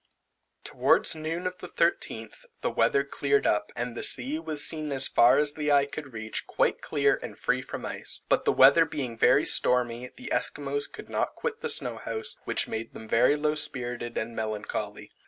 [0.63, 5.07] Towards noon of the 13th, the weather cleared up, and the sea was seen as
[5.07, 8.85] far as the eye could reach, quite clear and free from ice; but the weather
[8.85, 13.35] being very stormy, the Esquimaux could not quit the snow house, which made them very
[13.35, 15.11] low spirited and melancholy.